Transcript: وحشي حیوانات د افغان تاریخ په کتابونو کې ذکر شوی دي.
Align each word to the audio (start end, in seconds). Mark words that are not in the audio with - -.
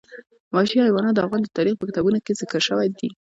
وحشي 0.53 0.77
حیوانات 0.85 1.13
د 1.15 1.19
افغان 1.25 1.41
تاریخ 1.57 1.75
په 1.77 1.85
کتابونو 1.89 2.17
کې 2.25 2.37
ذکر 2.41 2.61
شوی 2.67 2.87
دي. 2.97 3.09